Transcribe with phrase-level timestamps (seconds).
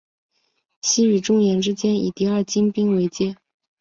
[0.81, 3.35] 西与中延之间以第二京滨为界。